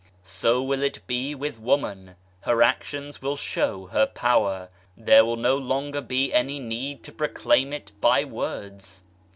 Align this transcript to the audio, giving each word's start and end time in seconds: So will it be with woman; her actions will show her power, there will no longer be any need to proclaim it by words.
So 0.23 0.63
will 0.63 0.81
it 0.81 1.05
be 1.05 1.35
with 1.35 1.59
woman; 1.59 2.15
her 2.39 2.63
actions 2.63 3.21
will 3.21 3.35
show 3.37 3.85
her 3.93 4.07
power, 4.07 4.67
there 4.97 5.23
will 5.23 5.35
no 5.37 5.55
longer 5.55 6.01
be 6.01 6.33
any 6.33 6.57
need 6.59 7.03
to 7.03 7.11
proclaim 7.11 7.71
it 7.71 7.91
by 8.01 8.23
words. 8.23 9.03